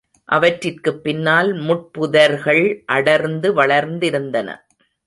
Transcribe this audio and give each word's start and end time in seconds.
அவற்றிற்குப் 0.31 1.03
பின்னால் 1.03 1.53
முட்புதர்கள் 1.53 2.83
அடர்ந்து 2.85 3.63
வளர்ந்திருந்தன. 3.63 4.57